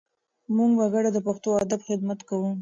[0.55, 2.51] موږ په ګډه د پښتو ادب خدمت کوو.